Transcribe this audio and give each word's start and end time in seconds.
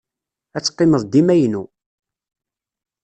Ad 0.57 0.63
teqqimeḍ 0.63 1.03
dima 1.05 1.35
inu. 1.45 1.63